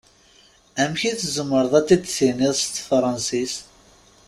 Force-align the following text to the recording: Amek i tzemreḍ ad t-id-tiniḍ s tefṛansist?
Amek 0.81 1.01
i 1.09 1.13
tzemreḍ 1.19 1.73
ad 1.79 1.85
t-id-tiniḍ 1.87 2.53
s 2.61 2.63
tefṛansist? 2.65 3.61